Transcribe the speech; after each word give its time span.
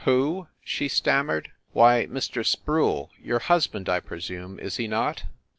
"Who?" 0.05 0.47
she 0.63 0.87
stammered. 0.87 1.51
"Why, 1.73 2.07
Mr. 2.09 2.43
Sproule 2.43 3.11
your 3.21 3.37
husband, 3.37 3.87
I 3.87 3.99
presume 3.99 4.57
is 4.59 4.77
he 4.77 4.87
not?" 4.87 5.25